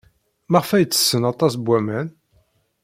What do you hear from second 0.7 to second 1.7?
ay ttessen aṭas n